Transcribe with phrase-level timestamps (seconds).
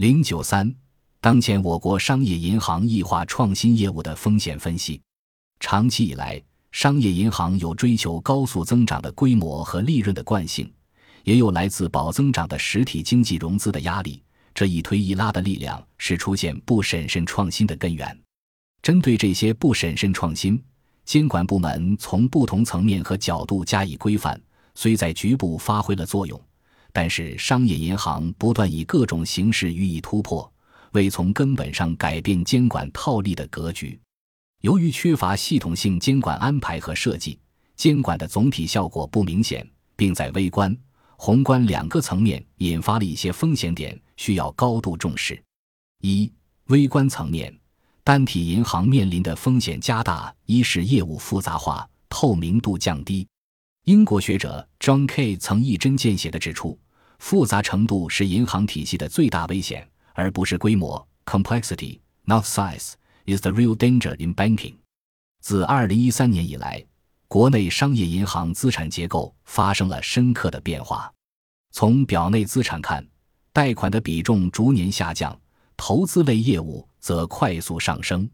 [0.00, 0.74] 零九三，
[1.20, 4.98] 当前我国商业银行异化创新业务的风险分析。
[5.60, 6.42] 长期以来，
[6.72, 10.72] 商业银行有追求高速增长的规模和利润的惯性，
[11.24, 14.22] 也有来自保增长的实体经济融资的压力。
[14.54, 18.18] 这一推一拉的力量是出现不审慎创新的根源。
[18.80, 20.58] 针对这些不审慎创新，
[21.04, 24.40] 监管部门从不同层面和角度加以规范，
[24.74, 26.42] 虽在局部发挥了作用，
[26.92, 30.52] 但是商业银行不断以各种形式予以突破，
[30.92, 33.98] 未从根本上改变监管套利的格局。
[34.62, 37.38] 由于缺乏系统性监管安排和设计，
[37.76, 40.76] 监管的总体效果不明显，并在微观、
[41.16, 45.42] 宏观两个层面引发了一些风险点，需要高度重视。
[46.02, 46.30] 一、
[46.66, 47.56] 微观层面，
[48.04, 53.26] 单体银行面临的风险加大，一是业务复杂化、透明度降低。
[53.90, 56.78] 英国学者 John Kay 曾一针见血地指出，
[57.18, 62.92] 复杂程度是银行体系的最大危险，而不是规模 （complexity, not size）。
[63.26, 64.76] Is the real danger in banking？
[65.40, 66.86] 自二零一三年以来，
[67.26, 71.12] 国内商业银行资产结构发生了深刻的变化。
[71.72, 73.04] 从表内资产看，
[73.52, 75.36] 贷款的比重逐年下降，
[75.76, 78.30] 投资类业务则快速上升。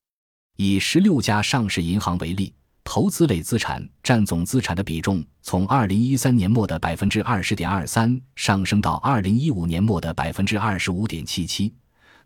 [0.58, 2.52] 以十六家上市银行为例，
[2.86, 11.74] 投资类资产占总资产的比重从二零一三年末的百分之二十点二三上升到二零一五年末的百分之二十五点七七。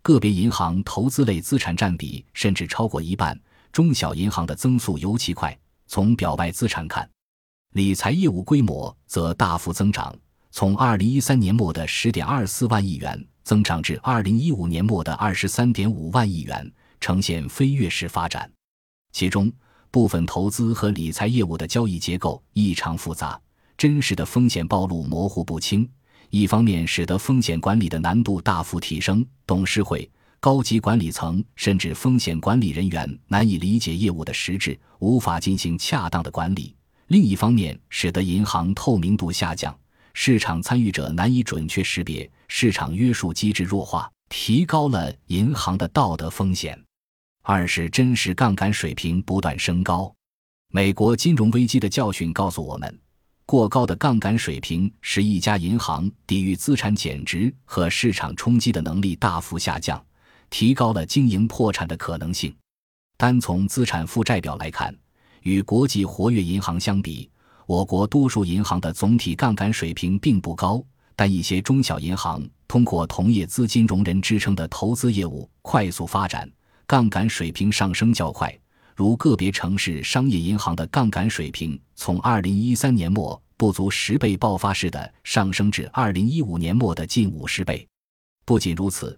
[0.02, 3.40] 个别银行投资类资产占比甚至超过一半，
[3.72, 5.58] 中小银行的增速尤其快。
[5.86, 7.08] 从表外资产看，
[7.72, 10.14] 理财业务规模则大幅增长，
[10.50, 18.48] 从二零一三年末的十点二四万亿元增长至二零一五年末的二十三点五万亿元，呈现飞跃式发展。
[19.10, 19.50] 其中，
[19.90, 23.40] 部分投资和理财业务的交易结构异常复杂，
[23.76, 25.88] 真实的风险暴露模糊不清。
[26.30, 36.72] 一方面使得风险管理的难度大幅提升，董事会、高级管理层甚至风险管理人员难以理解业务的实质，无法进行恰当的管理；
[37.08, 39.76] 另一方面使得银行透明度下降，
[40.14, 46.80] 市场参与者难以准确识别，市场约束机制弱化，提高了银行的道德风险。
[47.52, 50.14] 二是真实杠杆水平不断升高，
[50.68, 53.00] 美国金融危机的教训告诉我们。
[53.44, 60.00] 过高的杠杆水平使一家银行抵御资产减值和市场冲击的能力大幅下降，
[60.48, 62.54] 提高了经营破产的可能性。
[63.16, 64.96] 单从资产负债表来看，
[65.42, 67.28] 与国际活跃银行相比，
[67.66, 70.80] 我国多数银行的总体杠杆水平并不高。
[71.16, 76.48] 但一些中小银行通过同业资金容人支撑的投资业务快速发展，
[76.90, 78.52] 杠杆水平上升较快。
[78.96, 87.86] 如个别城市商业银行的杠杆水平，从二零一三年末不足十倍爆发式的上升至二零一五年末的近五十倍。
[88.44, 89.16] 不仅如此，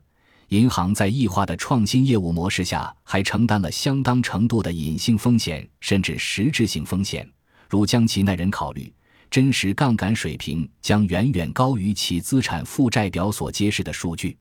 [0.48, 7.26] 银行在异化的创新业务模式下，还承担了相当程度的隐性风险，甚至实质性风险。
[7.70, 8.92] 如将其耐人考虑，
[9.30, 14.36] 真实杠杆水平将远远高于其资产负债表所揭示的数据。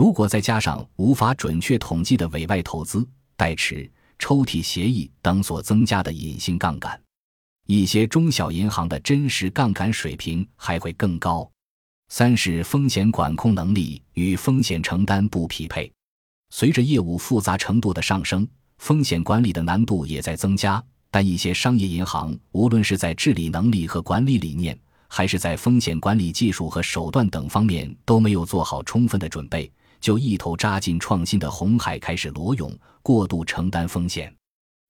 [0.00, 3.06] 如果再加上无法准确统计的委外投资、
[3.36, 3.86] 代持。
[4.18, 6.98] 抽屉协议等所增加的隐性杠杆，
[7.66, 11.50] 一些中小银行的真实杠杆水平还会更高。
[12.08, 15.92] 三是风险管控能力与风险承担不匹配。
[16.48, 20.82] 随着业务复杂程度的上升，风险管理的难度也在增加。
[21.10, 24.78] 但一些商业银行无论是在治理能力和管理理念，
[25.08, 29.70] 还是在风险管理技术和手段等方面，都没有做好充分的准备。
[30.00, 34.34] 就一头扎进创新的红海开始裸泳，过度承担风险。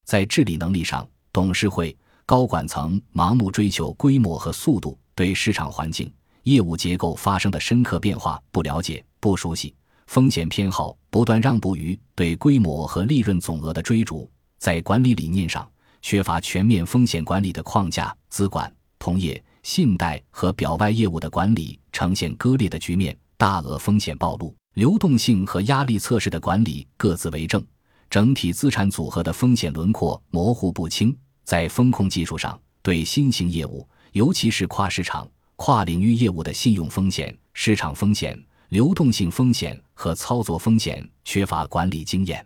[0.05, 1.95] 在治理能力上，董事会
[2.25, 6.11] 高管层盲目追求规模和速度，对市场环境、
[6.43, 9.75] 业务结构发生的深刻变化不了解、不熟悉，
[10.07, 14.29] 风险偏好不断让步于对规模和利润总额的追逐。
[14.57, 15.69] 在管理理念上，
[16.01, 24.55] 缺乏全面风险管理的框架，资管、同业、信贷和表外业务的管理呈现割裂的局面，大额风险暴露。
[24.73, 27.61] 流动性和压力测试的管理各自为政，
[28.09, 31.15] 整体资产组合的风险轮廓模糊不清。
[31.43, 42.45] 在风控技术上，对新型业务，尤其是跨市场、跨领域业务的信用风险、市场风险、流动性风险和操作风险缺乏管理经验。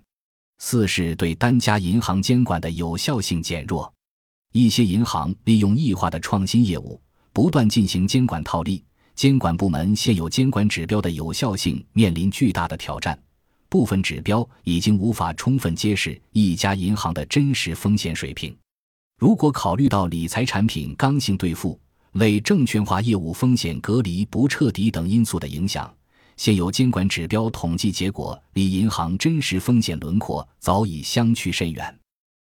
[0.57, 3.93] 四是对单家银行监管的有效性减弱，
[4.51, 6.99] 一些银行利用异化的创新业务，
[7.31, 8.83] 不断进行监管套利。
[9.15, 13.17] 监管部门现有监管指标的有效性面临巨大的挑战，
[13.69, 18.53] 部分指标已经无法充分揭示一家银行的真实风险水平。
[19.17, 21.79] 如果考虑到理财产品刚性兑付
[22.11, 25.89] 类证券化业务风险隔离不彻底等因素的影响，
[26.35, 31.99] 现有监管指标统计结果离银行真实风险轮廓早已相去甚远，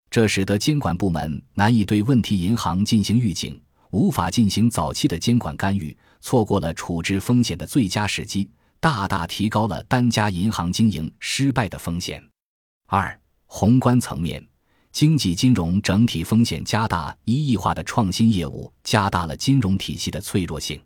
[0.09, 3.62] 这使得监管部门难以对问题银行进行预警，
[3.92, 8.49] 无法进行早期的监管干预，错过了处置风险的最佳时机，
[8.79, 12.23] 大大提高了单家银行经营失败的风险。
[12.87, 14.41] 二、宏观层面，
[14.93, 20.81] 经济金融整体风险加大，一亿化的创新业务加大了金融体系的脆弱性。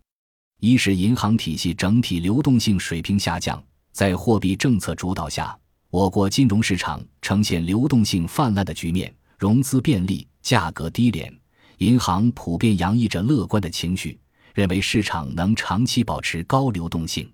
[0.60, 5.56] 一是银行体系整体流动性水平下降，在货币政策主导下，
[5.92, 11.32] 我国金融市场呈现流动性泛滥的局面，融资便利，价格低廉，
[11.78, 14.20] 银行普遍洋溢着乐观的情绪，
[14.58, 17.32] 认为市场能长期保持高流动性。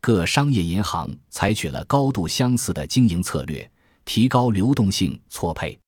[0.00, 3.70] 各商业银行采取了高度相似的经营策略，
[4.04, 5.78] 提高流动性错配，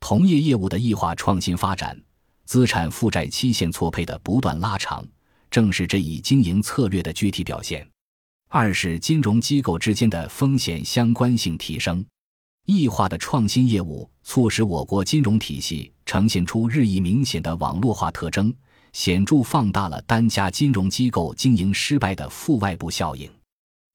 [0.00, 1.98] 同业业务的异化创新发展，
[2.44, 5.02] 资产负债期限错配的不断拉长。
[5.50, 7.88] 正是这一经营策略的具体表现。
[8.48, 12.04] 二是金融机构之间的风险相关性提升，
[12.66, 18.54] 异化的创新业务促使我国金融体系呈现出日益明显的网络化特征，
[18.92, 23.30] 显著放大了单家金融机构经营失败的负外部效应。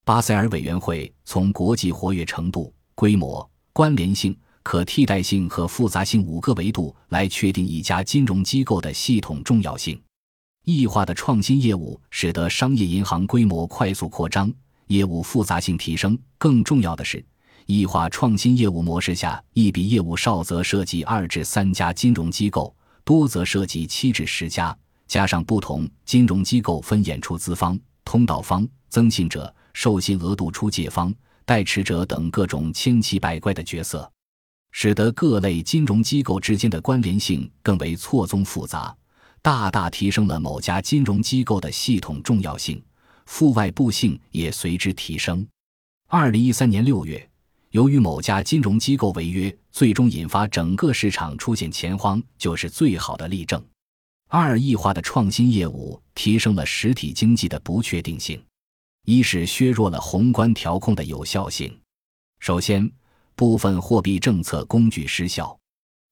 [0.05, 10.01] 巴塞尔委员会从国际活跃程度、规模、关联性、可替代性和复杂性五个维度来确定一家金融机构的系统重要性。
[10.65, 14.49] 异化的创新业务使得商业银行规模快速扩张，
[14.87, 16.17] 业务复杂性提升。
[16.37, 17.25] 更重要的是，
[17.65, 22.73] 异化创新业务模式下，一笔业务少则涉及二至三家金融机构，
[23.03, 24.77] 多则涉及七至十家。
[25.13, 31.13] 加上不同金融机构分演出资方、通道方、增信者、授信额度出借方、
[31.45, 34.11] 代持者等各种千奇百怪的角色，
[34.71, 38.91] 使得各类金融机构之间的关联性更为错综复杂。
[39.39, 42.83] 大大提升了某家金融机构的系统重要性，
[43.27, 45.45] 负外部性也随之提升。
[46.07, 47.29] 二零一三年六月，
[47.69, 53.63] 由于某家金融机构违约，最终引发整个市场出现钱荒，就是最好的例证。
[54.35, 58.43] 二异化的创新业务提升了实体经济的不确定性，
[59.05, 61.71] 一是削弱了宏观调控的有效性。
[62.39, 62.91] 首先，
[63.35, 65.55] 部分货币政策工具失效。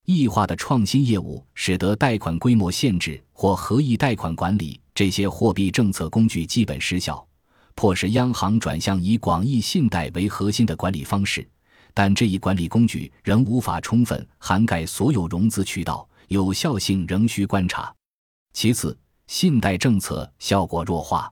[0.06, 7.28] 异化的创新业务使得贷款规模限制或合意贷款管理这些货币政策工具基本失效，
[7.74, 11.50] 迫使央行转向以广义信贷为核心的管理方式。
[11.92, 17.92] 但这一管理工具仍无法充分涵盖所有融资渠道，有效性仍需观察。
[18.54, 21.32] 其次，信贷政策效果弱化，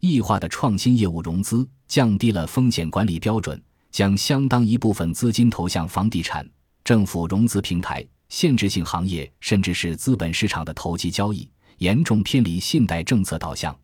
[0.00, 3.60] 异化的创新业务融资降低了风险管理标准，
[3.90, 6.48] 将相当一部分资金投向房地产。
[6.84, 11.48] 政府融资平台、限制性行业，甚至是资本市场的投机交易，
[11.78, 13.76] 严重偏离信贷政策导向，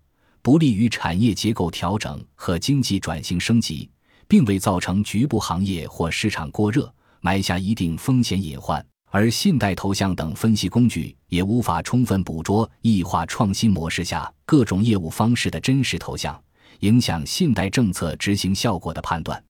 [0.43, 3.91] 不利于产业结构调整和经济转型升级，
[4.29, 8.85] 并未造成局部行业或市场过热，埋下一定风险隐患。
[9.11, 16.41] 而信贷投向等分析工具也无法充分捕捉异化创新模式下各种业务方式的真实投向，
[16.81, 19.43] 影响信贷政策执行效果的判断。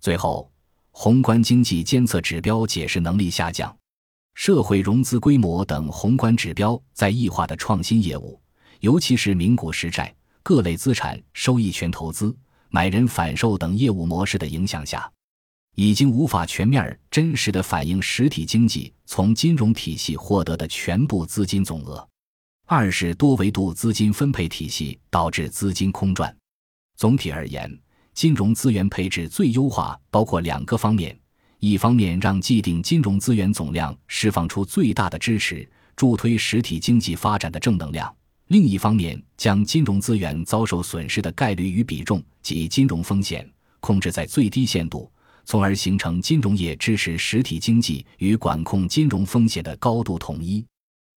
[0.00, 0.50] 最后。
[0.96, 3.76] 宏观经济监测指标解释能力下降，
[4.34, 8.40] 社会融资规模等宏观指标在异化的创新业务，
[8.78, 10.14] 尤其是名股实债、
[10.44, 12.32] 各类资产收益权投资、
[12.68, 15.10] 买人反售等业务模式的影响下，
[15.74, 22.08] 已经无法全面真实的反映实体经济从金融体系获得的全部资金总额。
[22.66, 26.34] 二是多维度资金分配体系导致资金空转。
[26.96, 27.78] 总体而言。
[28.14, 31.18] 金融资源配置最优化包括两个方面：
[31.58, 38.08] 一方面让既定金融资源总量释放出最大的支持，助推实体经济发展的正能量；
[38.46, 43.44] 另一方面将金融资源遭受损失的概率与比重及金融风险
[43.80, 45.10] 控制在最低限度，
[45.44, 50.64] 从而形成金融业支持实体经济与管控金融风险的高度统一。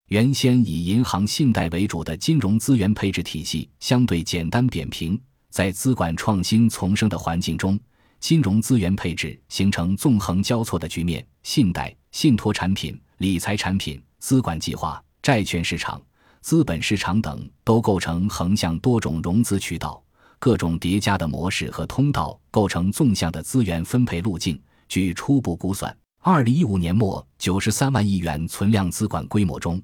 [0.10, 5.20] 原先以银行信贷为主的金融资源配置体系相对简单扁平。
[5.50, 7.80] 在资管创新丛生的环境中，
[8.20, 16.02] 金融资源配置形成纵横交错的局面，信贷、信托产品、理财产品、资管计划、债券市场、
[16.42, 20.02] 资本市场等都构成横向多种融资渠道，
[20.40, 24.62] 各种叠加的模式和通道构成纵向的资源分配路径。
[24.88, 29.82] 据初步估算，二零一五年末九十三万亿元存量资管规模中，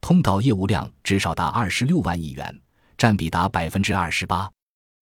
[0.00, 2.60] 通道业务量至少达二十六万亿元，
[2.96, 4.50] 占比达百分之二十八。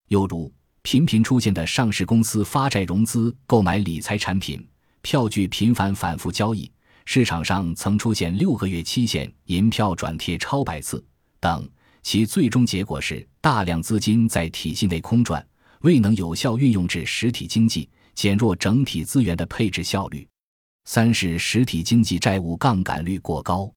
[0.08, 4.66] 又如，频频出现的上市公司发债融资、购买理财产品、
[5.02, 6.70] 票据频繁反复交易，
[7.04, 11.04] 市场上曾出现六个月期限银票转贴超百次
[11.38, 11.68] 等，
[12.04, 15.44] 其最终结果是大量资金在体系内空转，
[15.80, 20.28] 未能有效运用至实体经济，减弱整体资源的配置效率。
[20.84, 23.72] 三是实体经济债务杠杆率过高。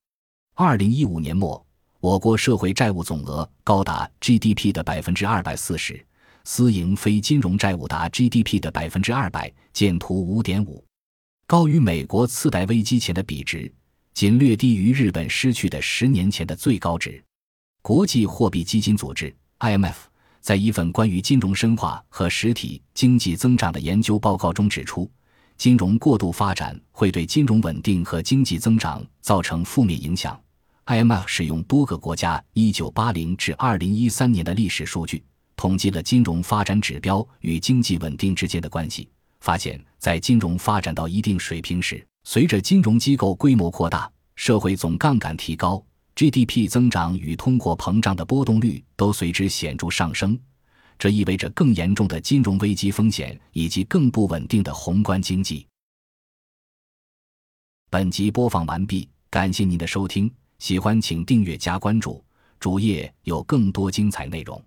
[0.55, 1.65] 二零一五年末，
[2.01, 6.05] 我国社会债务总额高达 GDP 的百分之二百四十，
[6.43, 10.83] 私营非金融债务达 GDP 的百分之二百，见图五点五，
[11.47, 13.73] 高于美国次贷危机前的比值，
[14.13, 17.23] 仅略低于日本失去的十年前的最高值。
[17.81, 19.95] 国际货币基金组织 （IMF）
[20.41, 25.09] 在一份关于金融深化和实体经济增长的研究报告中指出。
[25.57, 30.39] 金融过度发展会对金融稳定和经济增长造成负面影响。
[30.85, 35.23] IMF 使用多个国家1980至2013年的历史数据，
[35.55, 45.83] 统计了金融发展指标与经济稳定之间的关系，发现，在金融发展到一定水平时，随着金融机构规模扩大，社会总杠杆提高
[46.17, 50.37] ，GDP 增长与通货膨胀的波动率都随之显著上升。
[50.97, 55.67] 这意味着更严重的金融危机风险以及更不稳定的宏观经济。
[57.91, 62.25] 本集播放完毕，感谢您的收听，喜欢请订阅加关注，
[62.59, 64.59] 主页有更多精彩内容。